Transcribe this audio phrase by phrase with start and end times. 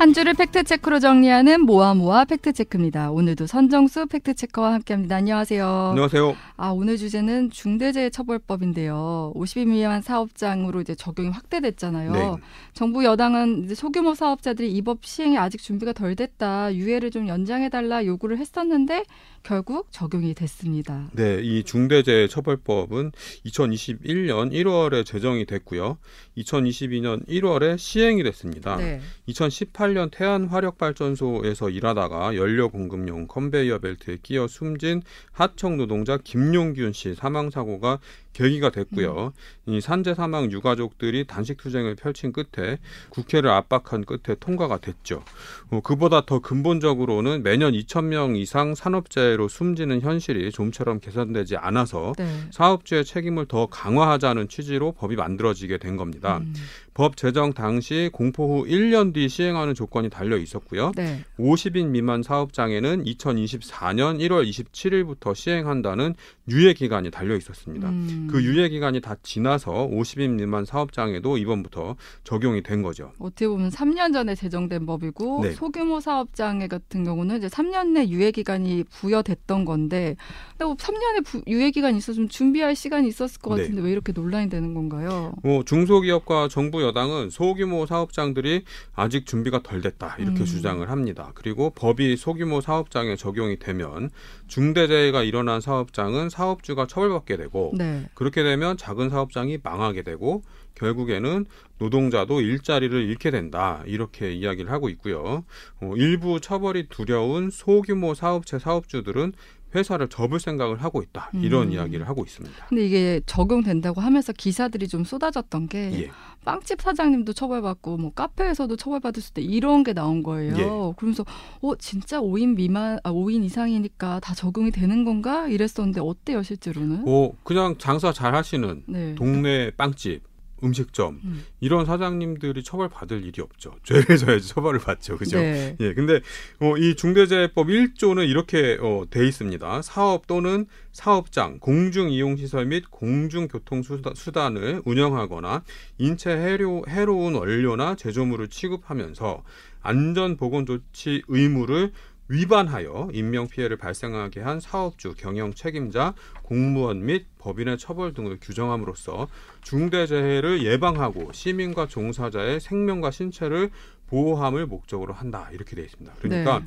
[0.00, 3.10] 한 주를 팩트체크로 정리하는 모아모아 팩트체크입니다.
[3.10, 5.16] 오늘도 선정수 팩트체커와 함께합니다.
[5.16, 5.88] 안녕하세요.
[5.90, 6.36] 안녕하세요.
[6.56, 9.34] 아 오늘 주제는 중대재해처벌법인데요.
[9.36, 12.12] 50인 미만 사업장으로 이제 적용이 확대됐잖아요.
[12.12, 12.32] 네.
[12.72, 18.38] 정부 여당은 소규모 사업자들이 이 법 시행에 아직 준비가 덜 됐다, 유예를 좀 연장해달라 요구를
[18.38, 19.04] 했었는데
[19.42, 21.08] 결국 적용이 됐습니다.
[21.12, 23.12] 네, 이 중대재해처벌법은
[23.44, 25.98] 2021년 1월에 제정이 됐고요.
[26.38, 28.76] 2022년 1월에 시행이 됐습니다.
[28.76, 29.00] 네.
[29.26, 37.50] 2018년 태안 화력발전소에서 일하다가 연료 공급용 컨베이어 벨트에 끼어 숨진 하청 노동자 김용균 씨 사망
[37.50, 37.98] 사고가
[38.32, 39.32] 계기가 됐고요.
[39.66, 42.78] 이 산재 사망 유가족들이 단식 투쟁을 펼친 끝에
[43.10, 45.24] 국회를 압박한 끝에 통과가 됐죠.
[45.70, 52.28] 어, 그보다 더 근본적으로는 매년 2천 명 이상 산업재해로 숨지는 현실이 좀처럼 개선되지 않아서 네.
[52.50, 56.38] 사업주의 책임을 더 강화하자는 취지로 법이 만들어지게 된 겁니다.
[56.38, 56.54] 음,
[56.94, 60.92] 법 제정 당시 공포 후 1년 뒤 시행하는 조건이 달려 있었고요.
[60.96, 61.24] 네.
[61.38, 66.14] 50인 미만 사업장에는 2024년 1월 27일부터 시행한다는
[66.48, 67.88] 유예 기간이 달려 있었습니다.
[67.88, 73.12] 음, 그 유예 기간이 다 지나서 50인 미만 사업장에도 이번부터 적용이 된 거죠.
[73.18, 75.52] 어떻게 보면 3년 전에 제정된 법이고 네.
[75.52, 80.16] 소규모 사업장애 같은 경우는 이제 3년 내 유예 기간이 부여됐던 건데
[80.64, 83.62] 뭐 3년의 부, 유예 기간이 있었으면 준비할 시간이 있었을 것 네.
[83.62, 85.32] 같은데 왜 이렇게 논란이 되는 건가요?
[85.42, 90.44] 뭐 중소기업과 정부 여당은 소규모 사업장들이 아직 준비가 덜 됐다 이렇게 음.
[90.44, 91.32] 주장을 합니다.
[91.34, 94.10] 그리고 법이 소규모 사업장에 적용이 되면
[94.48, 98.06] 중대재해가 일어난 사업장은 사업주가 처벌받게 되고 네.
[98.14, 100.42] 그렇게 되면 작은 사업장이 망하게 되고
[100.74, 101.46] 결국에는
[101.78, 105.44] 노동자도 일자리를 잃게 된다 이렇게 이야기를 하고 있고요.
[105.80, 109.32] 어, 일부 처벌이 두려운 소규모 사업체 사업주들은
[109.74, 111.72] 회사를 접을 생각을 하고 있다 이런 음.
[111.72, 112.66] 이야기를 하고 있습니다.
[112.68, 116.10] 근데 이게 적용된다고 하면서 기사들이 좀 쏟아졌던 게 예.
[116.44, 120.56] 빵집 사장님도 처벌받고 뭐 카페에서도 처벌받을 수 있다 이런 게 나온 거예요.
[120.56, 120.62] 예.
[120.96, 121.24] 그러면서
[121.60, 127.04] 어 진짜 5인 미만 아 5인 이상이니까 다 적용이 되는 건가 이랬었는데 어때요 실제로는?
[127.04, 129.14] 뭐 그냥 장사 잘 하시는 네.
[129.14, 130.22] 동네 빵집,
[130.62, 131.44] 음식점 음.
[131.60, 133.74] 이런 사장님들이 처벌받을 일이 없죠.
[133.84, 135.16] 죄를 져야지 처벌을 받죠.
[135.16, 135.38] 그죠?
[135.38, 135.76] 네.
[135.80, 136.20] 예, 근데
[136.60, 139.82] 어, 이 중대재해법 1조는 이렇게 어, 돼 있습니다.
[139.82, 145.62] 사업 또는 사업장, 공중 이용 시설 및 공중 교통 수단을 운영하거나
[145.98, 149.42] 인체 해로, 해로운 원료나 제조물을 취급하면서
[149.82, 151.92] 안전 보건 조치 의무를
[152.30, 159.26] 위반하여 인명 피해를 발생하게 한 사업주, 경영 책임자, 공무원 및 법인의 처벌 등을 규정함으로써
[159.62, 163.70] 중대재해를 예방하고 시민과 종사자의 생명과 신체를
[164.06, 166.12] 보호함을 목적으로 한다 이렇게 되어 있습니다.
[166.20, 166.66] 그러니까 네.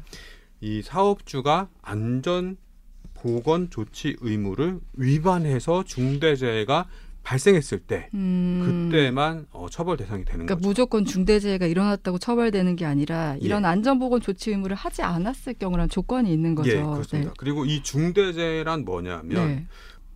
[0.59, 2.57] 이 사업주가 안전
[3.13, 6.88] 보건 조치 의무를 위반해서 중대재해가
[7.23, 8.89] 발생했을 때 음.
[8.91, 10.67] 그때만 어, 처벌 대상이 되는 그러니까 거죠.
[10.67, 13.45] 무조건 중대재해가 일어났다고 처벌되는 게 아니라 예.
[13.45, 16.72] 이런 안전보건 조치 의무를 하지 않았을 경우란 조건이 있는 거죠.
[16.72, 17.33] 예, 그렇습니다.
[17.38, 19.66] 그리고 이 중대재해란 뭐냐면 네.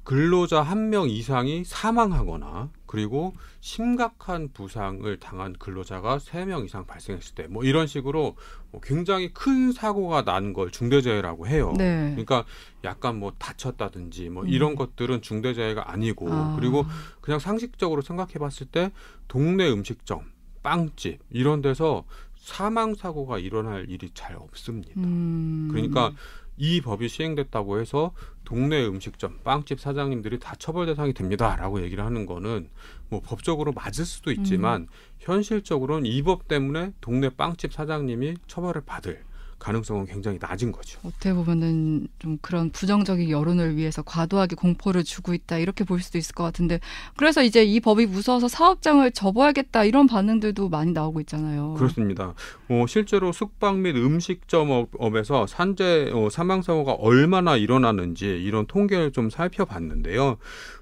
[0.04, 7.48] 근로자 한 명 이상이 사망하거나 그리고 심각한 부상을 당한 근로자가 세 명 이상 발생했을 때
[7.48, 8.36] 뭐 이런 식으로
[8.72, 11.74] 뭐 굉장히 큰 사고가 난 걸 중대재해라고 해요.
[11.78, 12.12] 네.
[12.12, 12.46] 그러니까
[12.84, 14.50] 약간 뭐 다쳤다든지 뭐 음.
[14.50, 16.56] 이런 것들은 중대재해가 아니고 아.
[16.58, 16.86] 그리고
[17.22, 18.92] 그냥 상식적으로 생각해 봤을 때
[19.28, 20.22] 동네 음식점,
[20.64, 22.06] 빵집 이런 데서
[22.38, 24.94] 사망 사고가 일어날 일이 잘 없습니다.
[24.98, 25.68] 음.
[25.70, 26.14] 그러니까
[26.58, 28.14] 이 법이 시행됐다고 해서
[28.44, 32.70] 동네 음식점, 빵집 사장님들이 다 처벌 대상이 됩니다라고 얘기를 하는 거는
[33.10, 34.88] 뭐 법적으로 맞을 수도 있지만 음.
[35.20, 39.24] 현실적으로는 이 법 때문에 동네 빵집 사장님이 처벌을 받을
[39.60, 41.00] 가능성은 굉장히 낮은 거죠.
[41.04, 46.36] 어떻게 보면은 좀 그런 부정적인 여론을 위해서 과도하게 공포를 주고 있다 이렇게 볼 수도 있을
[46.36, 46.80] 것 같은데
[47.16, 51.74] 그래서 이제 이 법이 무서워서 사업장을 접어야겠다 이런 반응들도 많이 나오고 있잖아요.
[51.76, 52.34] 그렇습니다.
[52.70, 60.38] 어, 실제로 숙박 및 음식점업에서 산재 어, 사망 사고가 얼마나 일어나는지 이런 통계를 좀 살펴봤는데요.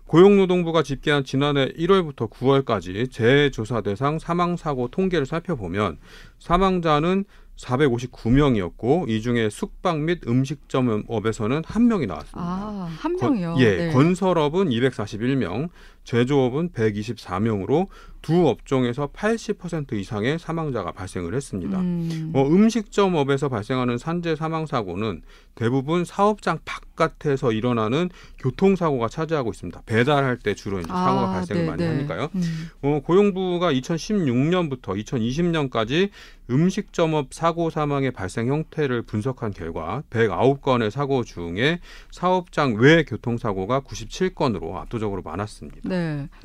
[0.07, 5.97] 고용노동부가 집계한 지난해 1월부터 9월까지 재조사 대상 사망 사고 통계를 살펴보면
[6.39, 7.25] 사망자는
[7.57, 12.41] 459명이었고 이 중에 숙박 및 음식점업에서는 한 명이 나왔습니다.
[12.41, 13.55] 아, 한 건- 명이요.
[13.59, 13.91] 예, 네.
[13.93, 15.69] 건설업은 241명,
[16.05, 17.87] 제조업은 124명으로
[18.25, 21.79] 두 업종에서 80% 이상의 사망자가 발생을 했습니다.
[21.79, 22.31] 음.
[22.33, 25.21] 어, 음식점업에서 발생하는 산재 사망 사고는
[25.53, 28.09] 대부분 사업장 바깥에서 일어나는
[28.39, 29.83] 교통사고가 차지하고 있습니다.
[29.85, 31.89] 배달할 때 주로 이제 사고가 발생을 네, 많이 네.
[31.89, 32.29] 하니까요.
[32.33, 32.69] 음.
[32.81, 36.09] 어, 고용부가 2016년부터 2020년까지
[36.49, 41.79] 음식점업 사고 사망의 발생 형태를 분석한 결과 109건의 사고 중에
[42.11, 45.89] 사업장 외 교통사고가 97건으로 압도적으로 많았습니다.
[45.89, 45.94] 네.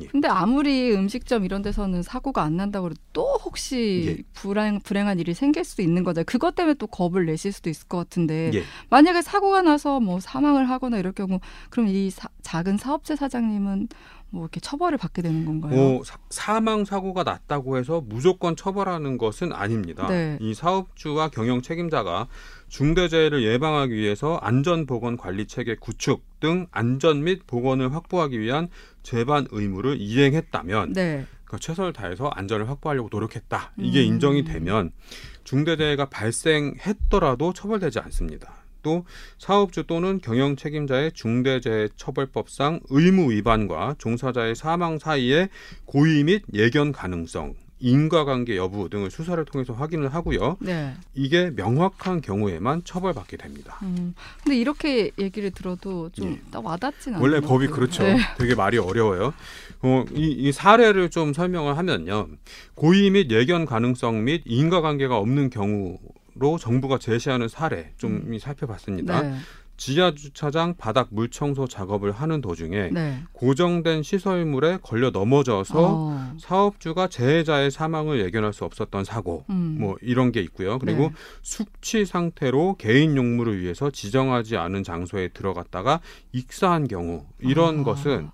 [0.01, 0.07] 예.
[0.07, 4.23] 근데 아무리 음식점 이런 데서는 사고가 안 난다고 해도 또 혹시 예.
[4.33, 6.23] 불행 불행한 일이 생길 수도 있는 거죠.
[6.25, 8.63] 그것 때문에 또 겁을 내실 수도 있을 것 같은데 예.
[8.89, 13.89] 만약에 사고가 나서 뭐 사망을 하거나 이럴 경우 그럼 이 사- 작은 사업체 사장님은
[14.33, 15.75] 뭐 이렇게 처벌을 받게 되는 건가요?
[15.75, 20.07] 뭐 사- 사망 사고가 났다고 해서 무조건 처벌하는 것은 아닙니다.
[20.07, 20.39] 네.
[20.41, 22.29] 이 사업주와 경영 책임자가
[22.69, 28.69] 중대재해를 예방하기 위해서 안전보건 관리 체계 구축 등 안전 및 보건을 확보하기 위한
[29.03, 31.27] 재반 의무를 이행했다면 네.
[31.45, 33.73] 그 최선을 다해서 안전을 확보하려고 노력했다.
[33.79, 34.05] 이게 음.
[34.07, 34.93] 인정이 되면
[35.43, 38.53] 중대재해가 발생했더라도 처벌되지 않습니다.
[38.83, 39.05] 또
[39.39, 45.49] 사업주 또는 경영 책임자의 중대재해처벌법상 의무 위반과 종사자의 사망 사이의
[45.87, 50.59] 고의 및 예견 가능성, 인과관계 여부 등을 수사를 통해서 확인을 하고요.
[50.61, 50.95] 네.
[51.15, 53.79] 이게 명확한 경우에만 처벌받게 됩니다.
[53.83, 54.15] 음.
[54.45, 56.41] 근데 이렇게 얘기를 들어도 좀 예.
[56.51, 57.23] 딱 와닿진 않아요.
[57.23, 58.03] 원래 법이 그렇죠.
[58.03, 58.19] 네.
[58.39, 59.33] 되게 말이 어려워요.
[59.83, 62.29] 어, 이, 이 사례를 좀 설명을 하면요.
[62.75, 65.99] 고의 및 예견 가능성 및 인과관계가 없는 경우
[66.41, 69.21] 로 정부가 제시하는 사례 좀 살펴봤습니다.
[69.21, 69.35] 네.
[69.77, 73.23] 지하 주차장 바닥 물 청소 작업을 하는 도중에 네.
[73.33, 76.35] 고정된 시설물에 걸려 넘어져서 어.
[76.39, 79.77] 사업주가 재해자의 사망을 예견할 수 없었던 사고 음.
[79.81, 80.79] 뭐 이런 게 있고요.
[80.79, 81.13] 그리고 네.
[81.43, 86.01] 숙취 상태로 개인 용무를 위해서 지정하지 않은 장소에 들어갔다가
[86.33, 87.85] 익사한 경우 이런 아.
[87.85, 88.31] 것은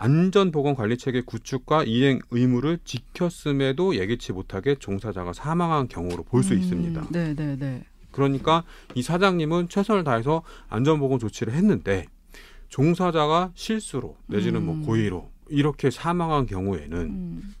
[0.00, 6.58] 안전보건관리체계 구축과 이행 의무를 지켰음에도 예기치 못하게 종사자가 사망한 경우로 볼수 음.
[6.58, 7.08] 있습니다.
[7.10, 7.84] 네, 네, 네.
[8.10, 8.64] 그러니까
[8.94, 12.06] 이 사장님은 최선을 다해서 안전보건 조치를 했는데
[12.70, 14.66] 종사자가 실수로 내지는 음.
[14.66, 17.54] 뭐 고의로 이렇게 사망한 경우에는 음.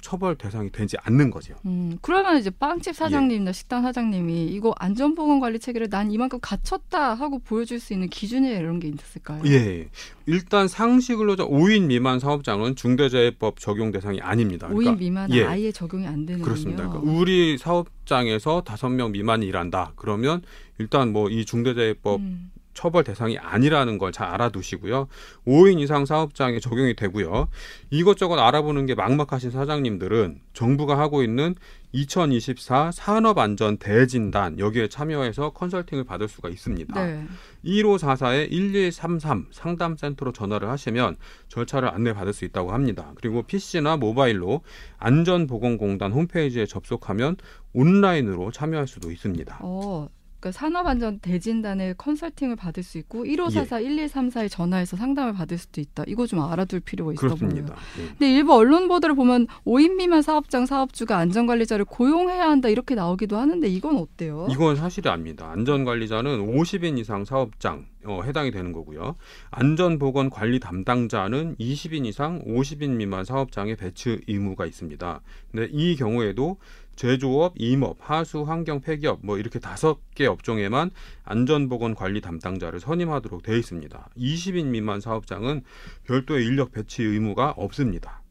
[0.00, 1.54] 처벌 대상이 되지 않는 거죠.
[1.66, 7.38] 음, 그러면 이제 빵집 사장님이나 식당 사장님이 이거 안전보건 관리 체계를 난 이만큼 갖췄다 하고
[7.38, 9.42] 보여줄 수 있는 기준이 이런 게 있을까요?
[9.46, 9.88] 예.
[10.26, 14.68] 일단 상시 근로자 5인 미만 사업장은 중대재해법 적용 대상이 아닙니다.
[14.68, 15.44] 5인 미만은 예.
[15.44, 16.44] 아예 적용이 안 되는군요.
[16.44, 16.88] 그렇습니다.
[16.88, 19.92] 그러니까 우리 사업장에서 다섯 명 미만이 일한다.
[19.96, 20.42] 그러면
[20.78, 25.08] 일단 뭐 이 중대재해법 음, 처벌 대상이 아니라는 걸 잘 알아두시고요.
[25.46, 27.48] 5인 이상 사업장에 적용이 되고요.
[27.90, 31.56] 이것저것 알아보는 게 막막하신 사장님들은 정부가 하고 있는
[31.92, 37.04] 2024 산업안전 대진단 여기에 참여해서 컨설팅을 받을 수가 있습니다.
[37.04, 37.26] 네.
[37.64, 41.16] 1544에 1133 상담센터로 전화를 하시면
[41.48, 43.12] 절차를 안내받을 수 있다고 합니다.
[43.16, 44.62] 그리고 PC나 모바일로
[44.98, 47.36] 안전보건공단 홈페이지에 접속하면
[47.72, 49.58] 온라인으로 참여할 수도 있습니다.
[49.62, 50.08] 어,
[50.44, 56.04] 그러니까 산업안전 대진단의 컨설팅을 받을 수 있고 1544, 1134에 전화해서 상담을 받을 수도 있다.
[56.06, 57.36] 이거 좀 알아둘 필요가 있어 보여요.
[57.36, 57.76] 그렇습니다.
[57.98, 58.06] 예.
[58.08, 63.66] 근데 일부 언론 보도를 보면 5인 미만 사업장 사업주가 안전관리자를 고용해야 한다 이렇게 나오기도 하는데
[63.66, 64.46] 이건 어때요?
[64.50, 65.50] 이건 사실이 아닙니다.
[65.50, 69.16] 안전관리자는 50인 이상 사업장 어, 해당이 되는 거고요.
[69.50, 75.22] 안전보건 관리 담당자는 20인 이상 50인 미만 사업장에 배치 의무가 있습니다.
[75.50, 76.58] 근데 이 경우에도
[76.96, 80.90] 제조업, 임업, 하수, 환경, 폐기업 뭐 이렇게 다섯 개 업종에만
[81.24, 84.10] 안전보건 관리 담당자를 선임하도록 되어 있습니다.
[84.16, 85.62] 20인 미만 사업장은
[86.04, 88.23] 별도의 인력 배치 의무가 없습니다.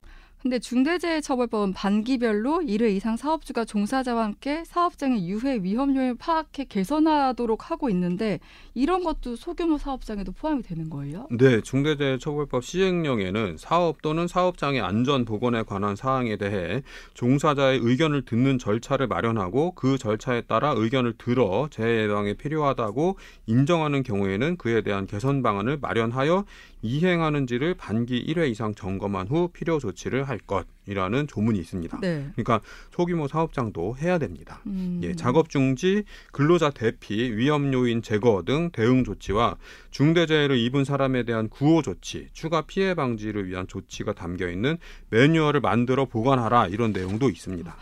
[0.43, 7.89] 근데 중대재해처벌법은 반기별로 1회 이상 사업주가 종사자와 함께 사업장의 유해 위험 요인을 파악해 개선하도록 하고
[7.89, 8.41] 있는데
[8.73, 11.27] 이런 것도 소규모 사업장에도 포함이 되는 거예요?
[11.31, 16.83] 네, 중대재해처벌법 시행령에는 사업 또는 사업장의 안전 보건에 관한 사항에 대해
[17.13, 24.57] 종사자의 의견을 듣는 절차를 마련하고 그 절차에 따라 의견을 들어 재해 예방에 필요하다고 인정하는 경우에는
[24.57, 26.43] 그에 대한 개선 방안을 마련하여
[26.83, 31.99] 이행하는지를 반기 1회 이상 점검한 후 필요 조치를 할 것이라는 조문이 있습니다.
[32.01, 32.29] 네.
[32.33, 32.61] 그러니까
[32.91, 34.61] 소규모 사업장도 해야 됩니다.
[34.67, 34.99] 음.
[35.01, 39.57] 예, 작업 중지, 근로자 대피, 위험 요인 제거 등 대응 조치와
[39.91, 44.77] 중대재해를 입은 사람에 대한 구호 조치, 추가 피해 방지를 위한 조치가 담겨 있는
[45.09, 47.75] 매뉴얼을 만들어 보관하라 이런 내용도 있습니다.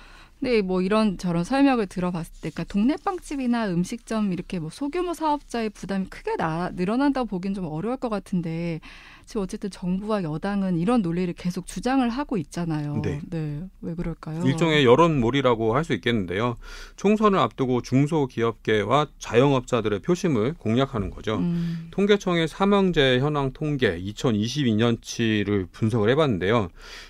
[0.43, 5.69] 네, 뭐 이런 저런 설명을 들어봤을 때, 그러니까 동네 빵집이나 음식점 이렇게 뭐 소규모 사업자의
[5.69, 8.79] 부담이 크게 나, 늘어난다고 보기엔 좀 어려울 것 같은데
[9.25, 13.01] 지금 어쨌든 정부와 여당은 이런 논리를 계속 주장을 하고 있잖아요.
[13.03, 13.61] 네.
[13.81, 14.43] 왜 그럴까요?
[14.43, 16.57] 일종의 여론몰이라고 할 수 있겠는데요.
[16.95, 21.37] 총선을 앞두고 중소기업계와 자영업자들의 표심을 공략하는 거죠.
[21.37, 26.69] 음, 통계청의 사망재 현황 통계 2022년치를 분석을 해봤는데요.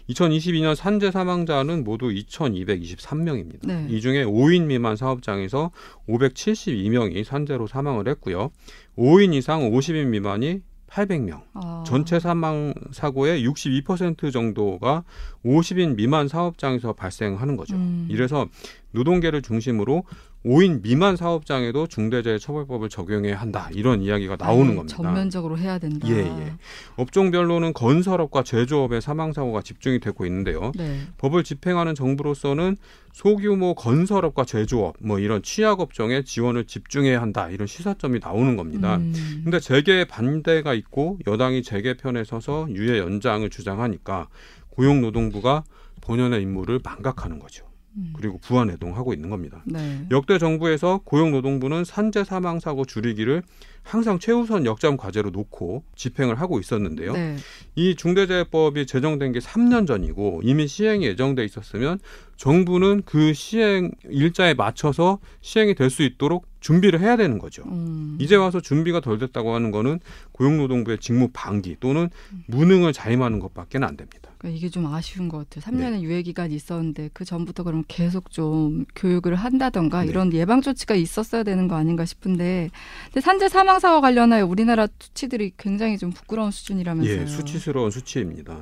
[0.10, 3.68] 2022년 산재 사망자는 모두 2,223명입니다.
[3.68, 3.88] 네.
[3.90, 5.72] 이 중에 5인 미만 사업장에서
[6.08, 8.52] 572명이 산재로 사망을 했고요.
[8.98, 11.42] 5인 이상 50인 미만이 800명.
[11.54, 15.04] 아, 전체 사망 사고의 62% 정도가
[15.46, 17.76] 50인 미만 사업장에서 발생하는 거죠.
[17.76, 18.08] 음.
[18.10, 18.48] 이래서
[18.92, 20.04] 노동계를 중심으로
[20.46, 23.70] 5인 미만 사업장에도 중대재해 처벌법을 적용해야 한다.
[23.74, 24.98] 이런 이야기가 나오는 겁니다.
[24.98, 26.08] 전면적으로 해야 된다.
[26.10, 26.54] 예, 예.
[26.96, 30.72] 업종별로는 건설업과 제조업의 사망 사고가 집중이 되고 있는데요.
[30.76, 31.02] 네.
[31.20, 32.76] 법을 집행하는 정부로서는
[33.14, 37.50] 소규모 건설업과 제조업 뭐 이런 취약 업종에 지원을 집중해야 한다.
[37.50, 38.98] 이런 시사점이 나오는 겁니다.
[38.98, 39.42] 음.
[39.44, 44.28] 근데 재계 반대가 있고 여당이 재계 편에 서서 유예 연장을 주장하니까
[44.70, 45.66] 고용노동부가
[46.02, 47.71] 본연의 임무를 망각하는 거죠.
[47.98, 48.14] 음.
[48.16, 49.64] 그리고 부안해동하고 있는 겁니다.
[49.66, 50.06] 네.
[50.12, 53.44] 역대 정부에서 고용노동부는 산재 사망 사고 줄이기를
[53.84, 57.14] 항상 최우선 역점 과제로 놓고 집행을 하고 있었는데요.
[57.14, 57.36] 네.
[57.76, 62.00] 이 중대재해법이 제정된 게 3년 전이고 이미 시행이 예정돼 있었으면
[62.38, 67.64] 정부는 그 시행 일자에 맞춰서 시행이 될 수 있도록 준비를 해야 되는 거죠.
[67.66, 68.18] 음.
[68.20, 70.00] 이제 와서 준비가 덜 됐다고 하는 거는
[70.32, 72.10] 고용노동부의 직무 방기 또는
[72.48, 74.31] 무능을 자임하는 것밖에 는안 됩니다.
[74.42, 75.72] 그러니까 이게 좀 아쉬운 것 같아요.
[75.72, 75.86] 네.
[75.86, 80.10] 3년의 유예 기간이 있었는데 그 전부터 그럼 계속 좀 교육을 한다던가 네.
[80.10, 82.72] 이런 예방 조치가 있었어야 되는 거 아닌가 싶은데
[83.06, 87.22] 근데 산재 사망 사고 관련하여 우리나라 수치들이 굉장히 좀 부끄러운 수준이라면서요.
[87.22, 88.58] 예, 수치스러운 수치입니다.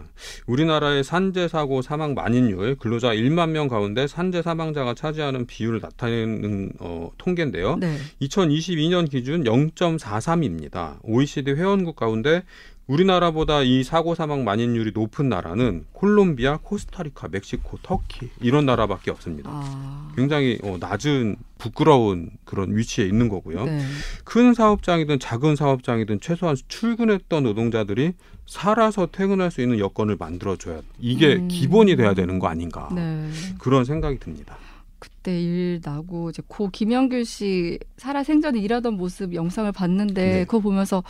[0.47, 7.09] 우리나라의 산재 사고 사망 만인율 근로자 1만 명 가운데 산재 사망자가 차지하는 비율을 나타내는 어,
[7.17, 7.77] 통계인데요.
[7.77, 7.95] 네.
[8.21, 10.97] 2022년 기준 0.43입니다.
[11.03, 12.43] OECD 회원국 가운데
[12.89, 19.51] 우리나라보다 이 사고 사망 만인율이 높은 나라는 콜롬비아, 코스타리카, 멕시코, 터키 이런 나라밖에 없습니다.
[19.53, 20.11] 아.
[20.15, 23.65] 굉장히 어, 낮은 부끄러운 그런 위치에 있는 거고요.
[23.65, 23.85] 네.
[24.23, 28.13] 큰 사업장이든 작은 사업장이든 최소한 출근했던 노동자들이
[28.47, 31.47] 살아서 퇴근할 수 있는 여건을 만들어줘야 이게 음.
[31.47, 33.29] 기본이 돼야 되는 거 아닌가 네.
[33.59, 34.57] 그런 생각이 듭니다.
[34.99, 40.45] 그때 일 나고 이제 고 김영규 씨 살아 생전에 일하던 모습 영상을 봤는데 네.
[40.45, 41.03] 그거 보면서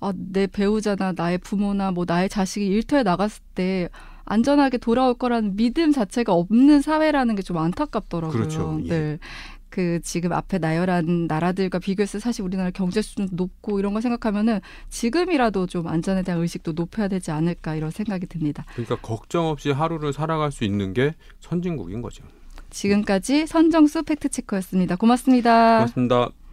[0.00, 3.88] 아, 내 배우자나 나의 부모나 뭐 나의 자식이 일터에 나갔을 때
[4.26, 8.32] 안전하게 돌아올 거라는 믿음 자체가 없는 사회라는 게 좀 안타깝더라고요.
[8.38, 8.80] 그렇죠.
[8.84, 8.88] 예.
[8.88, 9.18] 네.
[9.68, 15.66] 그 지금 앞에 나열한 나라들과 비교해서 사실 우리나라 경제 수준도 높고 이런 거 생각하면은 지금이라도
[15.66, 18.64] 좀 안전에 대한 의식도 높여야 되지 않을까 이런 생각이 듭니다.
[18.74, 22.24] 그러니까 걱정 없이 하루를 살아갈 수 있는 게 선진국인 거죠.
[22.74, 24.96] 지금까지 선정수 팩트체커였습니다.
[24.96, 25.78] 고맙습니다.
[25.78, 26.43] 고맙습니다.